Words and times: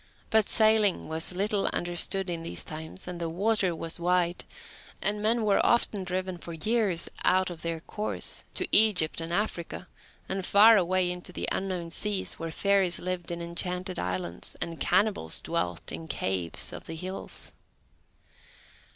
But 0.31 0.49
sailing 0.49 1.07
was 1.07 1.31
little 1.31 1.67
understood 1.73 2.27
in 2.27 2.41
these 2.41 2.63
times, 2.63 3.07
and 3.07 3.21
the 3.21 3.29
water 3.29 3.75
was 3.75 3.99
wide, 3.99 4.45
and 4.99 5.21
men 5.21 5.43
were 5.45 5.63
often 5.63 6.03
driven 6.03 6.39
for 6.39 6.53
years 6.53 7.07
out 7.23 7.51
of 7.51 7.61
their 7.61 7.81
course, 7.81 8.43
to 8.55 8.67
Egypt, 8.75 9.21
and 9.21 9.31
Africa, 9.31 9.87
and 10.27 10.43
far 10.43 10.75
away 10.75 11.11
into 11.11 11.31
the 11.31 11.47
unknown 11.51 11.91
seas, 11.91 12.39
where 12.39 12.49
fairies 12.49 12.97
lived 12.99 13.29
in 13.29 13.43
enchanted 13.43 13.99
islands, 13.99 14.55
and 14.59 14.79
cannibals 14.79 15.39
dwelt 15.39 15.91
in 15.91 16.07
caves 16.07 16.73
of 16.73 16.87
the 16.87 16.95
hills. 16.95 17.51